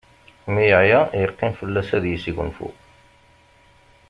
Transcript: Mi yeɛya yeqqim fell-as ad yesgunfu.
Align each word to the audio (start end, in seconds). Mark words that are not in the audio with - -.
Mi 0.53 0.63
yeɛya 0.71 1.01
yeqqim 1.21 1.53
fell-as 1.59 1.89
ad 1.97 2.03
yesgunfu. 2.07 2.67